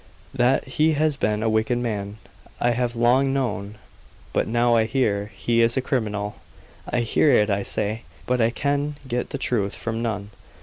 That 0.33 0.63
he 0.67 0.93
has 0.93 1.15
been 1.15 1.43
a 1.43 1.47
wicked 1.47 1.77
man, 1.77 2.17
I 2.59 2.71
have 2.71 2.95
long 2.95 3.31
known; 3.33 3.77
but 4.33 4.47
now 4.47 4.75
I 4.75 4.85
hear 4.85 5.31
he 5.35 5.61
is 5.61 5.77
a 5.77 5.81
criminal. 5.83 6.37
I 6.91 7.01
hear 7.01 7.29
it, 7.29 7.51
I 7.51 7.61
say, 7.61 8.01
but 8.25 8.41
I 8.41 8.49
can 8.49 8.95
get 9.07 9.29
the 9.29 9.37
truth 9.37 9.75
from 9.75 10.01
none. 10.01 10.31